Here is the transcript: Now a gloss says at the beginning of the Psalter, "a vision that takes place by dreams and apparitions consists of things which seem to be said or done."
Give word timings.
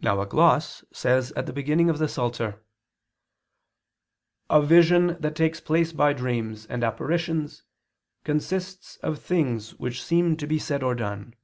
Now 0.00 0.20
a 0.20 0.26
gloss 0.26 0.82
says 0.92 1.30
at 1.36 1.46
the 1.46 1.52
beginning 1.52 1.88
of 1.88 1.98
the 1.98 2.08
Psalter, 2.08 2.64
"a 4.50 4.60
vision 4.60 5.16
that 5.20 5.36
takes 5.36 5.60
place 5.60 5.92
by 5.92 6.12
dreams 6.12 6.66
and 6.66 6.82
apparitions 6.82 7.62
consists 8.24 8.96
of 8.96 9.20
things 9.20 9.76
which 9.76 10.02
seem 10.02 10.36
to 10.38 10.48
be 10.48 10.58
said 10.58 10.82
or 10.82 10.96
done." 10.96 11.36